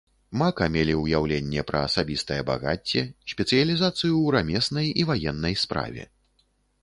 [0.41, 3.03] Мака мелі ўяўленне пра асабістае багацце,
[3.33, 6.03] спецыялізацыю ў рамеснай і ваеннай справе.